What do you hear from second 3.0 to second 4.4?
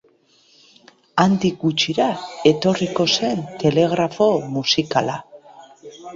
zen telegrafo